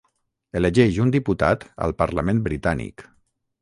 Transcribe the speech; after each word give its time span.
Elegeix 0.61 0.97
un 1.05 1.13
diputat 1.17 1.69
al 1.87 1.97
Parlament 2.03 2.45
britànic. 2.51 3.11